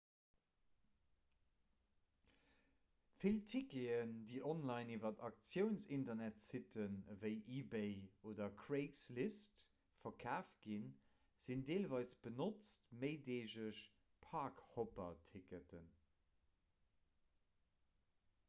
[3.23, 7.93] vill ticketen déi online iwwer auktiounsinternetsitten ewéi ebay
[8.33, 9.63] oder craigslist
[10.05, 10.89] verkaaft ginn
[11.47, 13.85] sinn deelweis benotzt méideegeg
[14.29, 15.93] park-hopper-ticketen